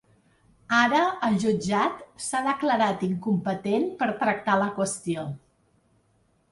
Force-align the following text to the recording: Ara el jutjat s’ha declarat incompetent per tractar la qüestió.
Ara 0.77 1.01
el 1.27 1.35
jutjat 1.43 2.01
s’ha 2.29 2.41
declarat 2.47 3.07
incompetent 3.09 3.87
per 4.01 4.11
tractar 4.25 4.59
la 4.65 4.73
qüestió. 4.81 5.33